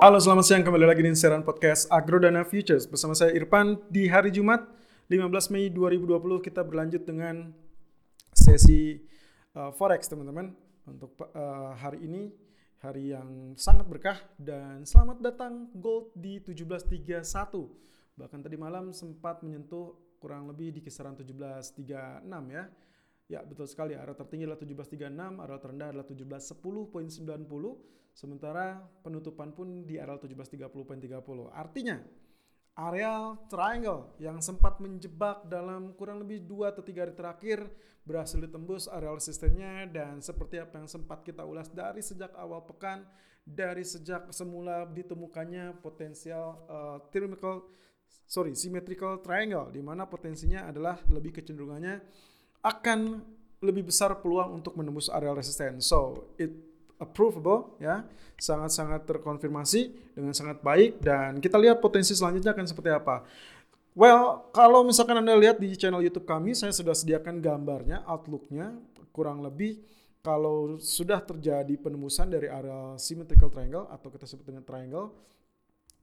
[0.00, 0.64] Halo selamat siang.
[0.64, 2.88] Kembali lagi di siaran podcast Agrodana Futures.
[2.88, 4.64] Bersama saya Irfan di hari Jumat
[5.12, 7.52] 15 Mei 2020 kita berlanjut dengan
[8.32, 8.96] sesi
[9.52, 10.56] uh, forex teman-teman.
[10.88, 12.32] Untuk uh, hari ini
[12.80, 17.20] hari yang sangat berkah dan selamat datang gold di 1731
[18.16, 21.76] bahkan tadi malam sempat menyentuh kurang lebih di kisaran 1736
[22.48, 22.72] ya.
[23.28, 29.96] Ya betul sekali, area tertinggi adalah 1736, area terendah adalah 1710.90, sementara penutupan pun di
[29.96, 31.50] area 1730.30.
[31.50, 31.96] Artinya,
[32.76, 37.58] area triangle yang sempat menjebak dalam kurang lebih 2 atau 3 hari terakhir
[38.06, 43.04] berhasil ditembus area resistennya dan seperti apa yang sempat kita ulas dari sejak awal pekan,
[43.44, 47.66] dari sejak semula ditemukannya potensial uh, triangle
[48.30, 51.98] sorry symmetrical triangle di mana potensinya adalah lebih kecenderungannya
[52.62, 53.00] akan
[53.60, 55.84] lebih besar peluang untuk menembus area resisten.
[55.84, 56.69] So, it
[57.00, 58.04] approvable ya,
[58.36, 63.24] sangat-sangat terkonfirmasi dengan sangat baik dan kita lihat potensi selanjutnya akan seperti apa.
[63.96, 68.76] Well, kalau misalkan Anda lihat di channel YouTube kami, saya sudah sediakan gambarnya, outlooknya,
[69.10, 69.82] kurang lebih
[70.20, 75.10] kalau sudah terjadi penembusan dari area symmetrical triangle atau kita sebut dengan triangle,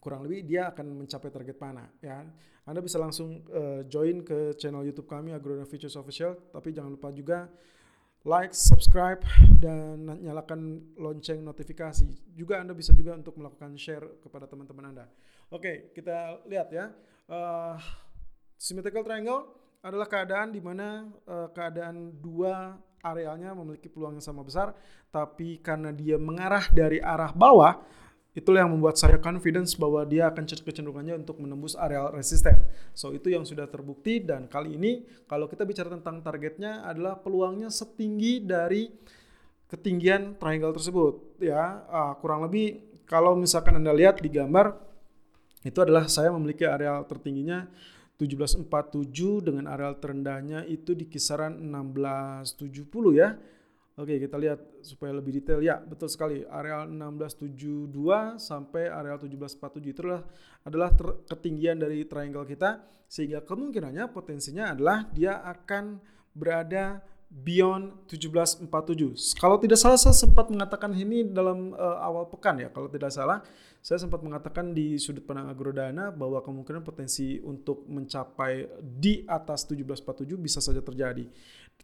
[0.00, 2.24] kurang lebih dia akan mencapai target mana ya.
[2.66, 7.14] Anda bisa langsung uh, join ke channel YouTube kami Agrona Futures Official, tapi jangan lupa
[7.14, 7.46] juga
[8.26, 9.22] like, subscribe
[9.62, 12.10] dan nyalakan lonceng notifikasi.
[12.34, 15.06] Juga Anda bisa juga untuk melakukan share kepada teman-teman Anda.
[15.54, 16.90] Oke, kita lihat ya.
[17.30, 17.78] Uh,
[18.58, 19.46] symmetrical triangle
[19.78, 24.74] adalah keadaan di mana uh, keadaan dua arealnya memiliki peluang yang sama besar,
[25.14, 27.78] tapi karena dia mengarah dari arah bawah,
[28.36, 32.60] Itulah yang membuat saya confidence bahwa dia akan kecenderungannya untuk menembus area resisten.
[32.92, 37.72] So itu yang sudah terbukti dan kali ini kalau kita bicara tentang targetnya adalah peluangnya
[37.72, 38.92] setinggi dari
[39.72, 44.78] ketinggian triangle tersebut ya uh, kurang lebih kalau misalkan anda lihat di gambar
[45.66, 47.66] itu adalah saya memiliki area tertingginya
[48.16, 48.68] 1747
[49.42, 53.34] dengan area terendahnya itu di kisaran 1670 ya
[53.96, 55.64] Oke, kita lihat supaya lebih detail.
[55.64, 56.44] Ya, betul sekali.
[56.44, 60.22] Areal 1672 sampai areal 1747 itu adalah,
[60.68, 60.90] adalah
[61.24, 65.96] ketinggian dari triangle kita sehingga kemungkinannya potensinya adalah dia akan
[66.36, 68.70] berada beyond 1747.
[69.36, 72.70] Kalau tidak salah saya sempat mengatakan ini dalam uh, awal pekan ya.
[72.70, 73.42] Kalau tidak salah
[73.82, 80.26] saya sempat mengatakan di sudut pandang agrodana bahwa kemungkinan potensi untuk mencapai di atas 1747
[80.38, 81.22] bisa saja terjadi.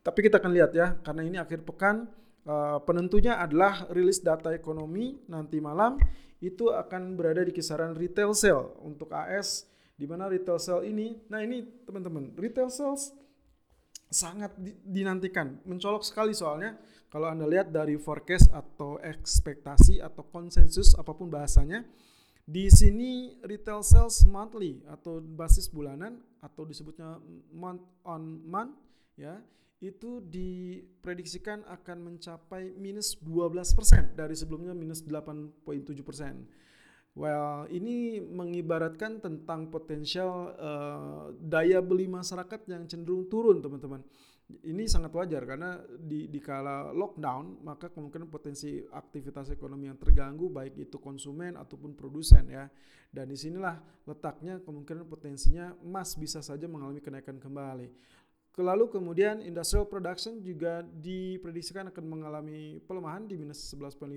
[0.00, 2.08] Tapi kita akan lihat ya, karena ini akhir pekan,
[2.48, 6.00] uh, penentunya adalah rilis data ekonomi nanti malam
[6.40, 9.68] itu akan berada di kisaran retail sale untuk AS
[10.00, 13.12] di mana retail sale ini, nah ini teman-teman, retail sales
[14.10, 16.74] sangat dinantikan, mencolok sekali soalnya
[17.10, 21.82] kalau Anda lihat dari forecast atau ekspektasi atau konsensus apa pun bahasanya,
[22.46, 27.22] di sini retail sales monthly atau basis bulanan atau disebutnya
[27.54, 28.74] month on month
[29.14, 29.38] ya
[29.80, 35.64] itu diprediksikan akan mencapai minus 12% dari sebelumnya minus 8.7%.
[37.20, 44.00] Well, ini mengibaratkan tentang potensial uh, daya beli masyarakat yang cenderung turun, teman-teman.
[44.48, 50.48] Ini sangat wajar karena di, di kala lockdown, maka kemungkinan potensi aktivitas ekonomi yang terganggu,
[50.48, 52.72] baik itu konsumen ataupun produsen ya.
[53.12, 53.76] Dan di sinilah
[54.08, 57.92] letaknya kemungkinan potensinya emas bisa saja mengalami kenaikan kembali.
[58.56, 64.08] Lalu kemudian industrial production juga diprediksikan akan mengalami pelemahan di minus 11.5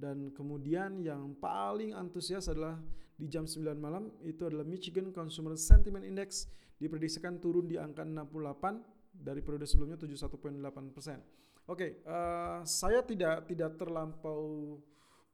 [0.00, 2.80] dan kemudian yang paling antusias adalah
[3.20, 6.48] di jam 9 malam itu adalah Michigan Consumer Sentiment Index
[6.80, 8.80] diprediksikan turun di angka 68
[9.12, 11.20] dari periode sebelumnya 71.8 persen.
[11.68, 14.80] Oke, okay, uh, eh, saya tidak tidak terlampau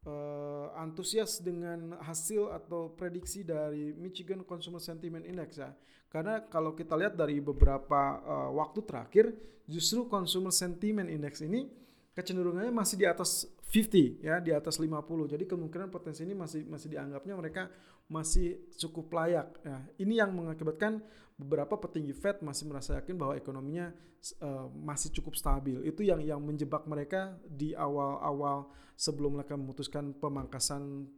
[0.04, 5.70] uh, antusias dengan hasil atau prediksi dari Michigan Consumer Sentiment Index ya.
[6.10, 9.30] Karena kalau kita lihat dari beberapa uh, waktu terakhir,
[9.70, 11.70] justru Consumer Sentiment Index ini
[12.16, 14.96] kecenderungannya masih di atas 50 ya, di atas 50.
[15.28, 17.62] Jadi kemungkinan potensi ini masih masih dianggapnya mereka
[18.08, 19.52] masih cukup layak.
[19.60, 21.04] Ya, ini yang mengakibatkan
[21.36, 23.92] beberapa petinggi Fed masih merasa yakin bahwa ekonominya
[24.40, 25.76] uh, masih cukup stabil.
[25.84, 31.12] Itu yang yang menjebak mereka di awal-awal sebelum mereka memutuskan pemangkasan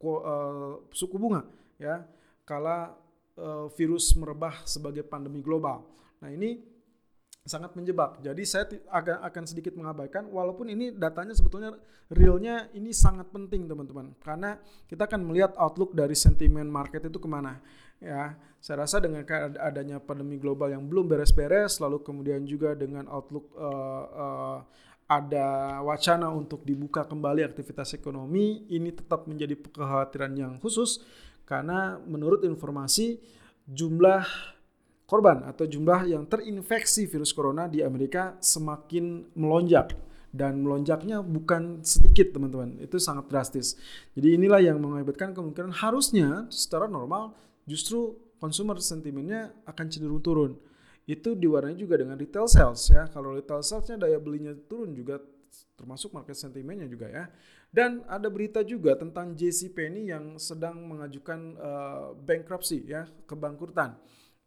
[0.00, 1.44] uh, suku bunga
[1.76, 2.08] ya.
[2.48, 2.96] Kala
[3.36, 5.84] uh, virus merebah sebagai pandemi global.
[6.24, 6.79] Nah, ini
[7.50, 8.22] sangat menjebak.
[8.22, 11.74] Jadi saya agak akan sedikit mengabaikan walaupun ini datanya sebetulnya
[12.06, 14.54] realnya ini sangat penting teman-teman karena
[14.86, 17.58] kita akan melihat outlook dari sentimen market itu ke mana
[17.98, 18.38] ya.
[18.60, 19.24] Saya rasa dengan
[19.56, 24.58] adanya pandemi global yang belum beres-beres lalu kemudian juga dengan outlook uh, uh,
[25.10, 31.02] ada wacana untuk dibuka kembali aktivitas ekonomi, ini tetap menjadi kekhawatiran yang khusus
[31.42, 33.18] karena menurut informasi
[33.66, 34.22] jumlah
[35.10, 39.98] korban atau jumlah yang terinfeksi virus corona di Amerika semakin melonjak.
[40.30, 42.78] Dan melonjaknya bukan sedikit teman-teman.
[42.78, 43.74] Itu sangat drastis.
[44.14, 47.34] Jadi inilah yang mengakibatkan kemungkinan harusnya secara normal
[47.66, 50.54] justru consumer sentimennya akan cenderung turun.
[51.02, 53.10] Itu diwarnai juga dengan retail sales ya.
[53.10, 55.18] Kalau retail salesnya daya belinya turun juga
[55.74, 57.26] termasuk market sentimennya juga ya.
[57.66, 63.98] Dan ada berita juga tentang JC Penney yang sedang mengajukan uh, bankruptcy ya kebangkrutan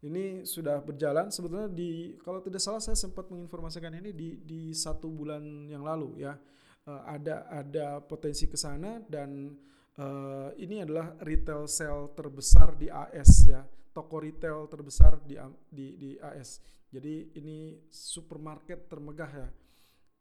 [0.04, 1.32] ini sudah berjalan.
[1.32, 5.42] Sebetulnya di kalau tidak salah saya sempat menginformasikan ini di di satu bulan
[5.72, 6.36] yang lalu ya.
[6.84, 9.56] Uh, ada ada potensi ke sana dan
[9.96, 13.64] uh, ini adalah retail sale terbesar di AS ya.
[13.94, 15.40] Toko retail terbesar di
[15.72, 16.60] di di AS
[16.94, 19.48] jadi ini supermarket termegah ya.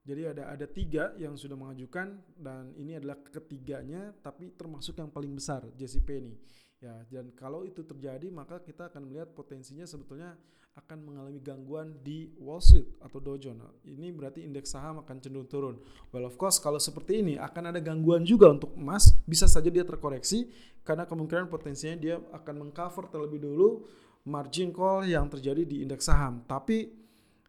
[0.03, 5.31] Jadi ada ada tiga yang sudah mengajukan dan ini adalah ketiganya tapi termasuk yang paling
[5.31, 6.35] besar JCPenney
[6.83, 10.35] Ya, dan kalau itu terjadi maka kita akan melihat potensinya sebetulnya
[10.74, 13.63] akan mengalami gangguan di Wall Street atau Dow Jones.
[13.88, 15.80] Ini berarti indeks saham akan cenderung turun.
[16.12, 19.88] Well of course kalau seperti ini akan ada gangguan juga untuk emas, bisa saja dia
[19.88, 20.50] terkoreksi
[20.83, 23.88] karena kemungkinan potensinya dia akan mengcover terlebih dulu
[24.27, 26.44] margin call yang terjadi di indeks saham.
[26.44, 27.02] Tapi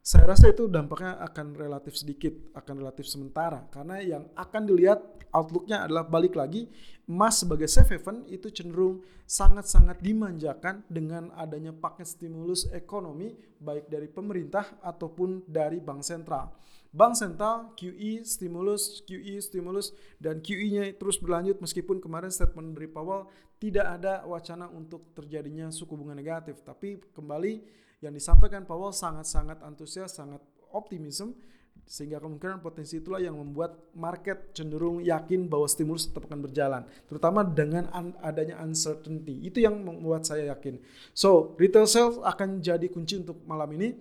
[0.04, 5.00] saya rasa itu dampaknya akan relatif sedikit, akan relatif sementara karena yang akan dilihat
[5.32, 6.68] outlooknya adalah balik lagi
[7.08, 14.04] emas sebagai safe haven itu cenderung sangat-sangat dimanjakan dengan adanya paket stimulus ekonomi baik dari
[14.12, 16.52] pemerintah ataupun dari bank sentral.
[16.94, 19.90] Bank sentral QE stimulus, QE stimulus
[20.22, 23.26] dan QE-nya terus berlanjut meskipun kemarin statement dari Powell
[23.58, 27.66] tidak ada wacana untuk terjadinya suku bunga negatif, tapi kembali
[27.98, 30.38] yang disampaikan Powell sangat-sangat antusias, sangat
[30.70, 31.34] optimism
[31.82, 37.42] sehingga kemungkinan potensi itulah yang membuat market cenderung yakin bahwa stimulus tetap akan berjalan terutama
[37.42, 37.90] dengan
[38.22, 39.50] adanya uncertainty.
[39.50, 40.78] Itu yang membuat saya yakin.
[41.10, 43.98] So retail sales akan jadi kunci untuk malam ini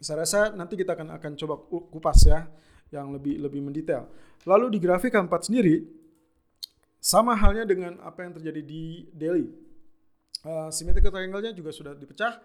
[0.00, 2.48] saya rasa nanti kita akan akan coba kupas ya
[2.88, 4.08] yang lebih lebih mendetail.
[4.48, 5.84] Lalu di grafik keempat sendiri
[6.96, 9.46] sama halnya dengan apa yang terjadi di daily
[10.48, 12.40] uh, symmetrical triangle-nya juga sudah dipecah.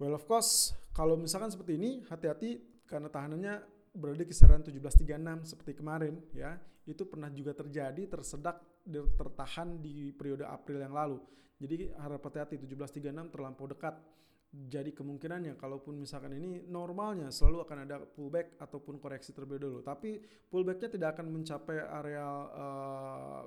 [0.00, 2.58] Well of course kalau misalkan seperti ini hati-hati
[2.88, 3.54] karena tahanannya
[3.92, 6.56] berada di kisaran 1736 seperti kemarin ya.
[6.88, 8.64] Itu pernah juga terjadi tersedak
[9.20, 11.20] tertahan di periode April yang lalu.
[11.60, 13.92] Jadi harap hati-hati 1736 terlampau dekat
[14.48, 20.16] jadi kemungkinannya kalaupun misalkan ini normalnya selalu akan ada pullback ataupun koreksi terlebih dahulu tapi
[20.48, 23.44] pullbacknya tidak akan mencapai area uh,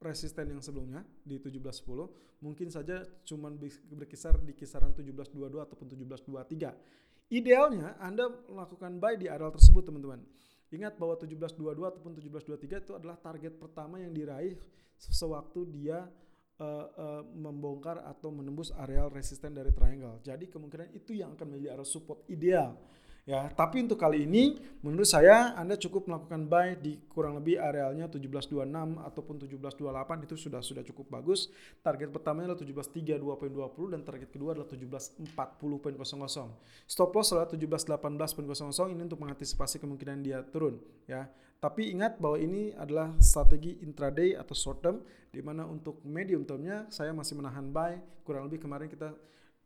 [0.00, 3.58] resisten yang sebelumnya di 1710 mungkin saja cuman
[3.92, 7.34] berkisar di kisaran 1722 ataupun 1723.
[7.34, 10.22] Idealnya Anda melakukan buy di area tersebut teman-teman.
[10.72, 14.56] Ingat bahwa 1722 ataupun 1723 itu adalah target pertama yang diraih
[14.96, 16.06] sewaktu dia
[16.58, 20.22] uh, uh, membongkar atau menembus areal resisten dari triangle.
[20.22, 22.76] Jadi kemungkinan itu yang akan menjadi area support ideal
[23.28, 28.08] Ya, tapi untuk kali ini menurut saya Anda cukup melakukan buy di kurang lebih arealnya
[28.08, 28.64] 1726
[29.04, 31.52] ataupun 1728 itu sudah sudah cukup bagus.
[31.84, 35.28] Target pertamanya adalah 1732.20 dan target kedua adalah 1740.00.
[36.88, 41.28] Stop loss adalah 1718.00 ini untuk mengantisipasi kemungkinan dia turun ya.
[41.58, 45.02] Tapi ingat bahwa ini adalah strategi intraday atau short term
[45.34, 49.10] di mana untuk medium termnya saya masih menahan buy kurang lebih kemarin kita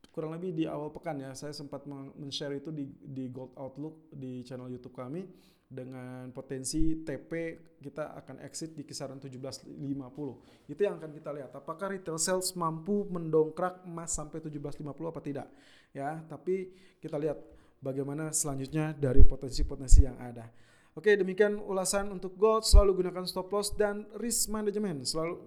[0.09, 4.40] kurang lebih di awal pekan ya saya sempat men-share itu di di Gold Outlook di
[4.43, 5.28] channel YouTube kami
[5.73, 10.69] dengan potensi TP kita akan exit di kisaran 1750.
[10.69, 11.57] Itu yang akan kita lihat.
[11.57, 15.49] Apakah retail sales mampu mendongkrak emas sampai 1750 apa tidak?
[15.97, 17.40] Ya, tapi kita lihat
[17.81, 20.45] bagaimana selanjutnya dari potensi-potensi yang ada.
[20.92, 22.68] Oke, demikian ulasan untuk gold.
[22.68, 25.08] Selalu gunakan stop loss dan risk management.
[25.08, 25.40] Selalu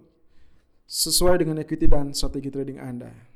[0.89, 3.35] sesuai dengan equity dan strategi trading Anda.